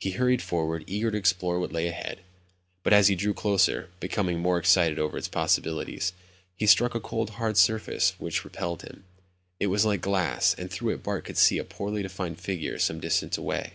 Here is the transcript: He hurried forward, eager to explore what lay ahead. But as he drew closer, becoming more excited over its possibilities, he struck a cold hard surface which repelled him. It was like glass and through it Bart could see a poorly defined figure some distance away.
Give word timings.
He 0.00 0.10
hurried 0.10 0.42
forward, 0.42 0.82
eager 0.88 1.12
to 1.12 1.16
explore 1.16 1.60
what 1.60 1.70
lay 1.70 1.86
ahead. 1.86 2.22
But 2.82 2.92
as 2.92 3.06
he 3.06 3.14
drew 3.14 3.32
closer, 3.32 3.90
becoming 4.00 4.40
more 4.40 4.58
excited 4.58 4.98
over 4.98 5.16
its 5.16 5.28
possibilities, 5.28 6.12
he 6.56 6.66
struck 6.66 6.96
a 6.96 7.00
cold 7.00 7.30
hard 7.38 7.56
surface 7.56 8.14
which 8.18 8.42
repelled 8.44 8.82
him. 8.82 9.04
It 9.60 9.68
was 9.68 9.84
like 9.84 10.00
glass 10.00 10.52
and 10.58 10.68
through 10.68 10.94
it 10.94 11.04
Bart 11.04 11.24
could 11.26 11.38
see 11.38 11.58
a 11.58 11.64
poorly 11.64 12.02
defined 12.02 12.40
figure 12.40 12.76
some 12.80 12.98
distance 12.98 13.38
away. 13.38 13.74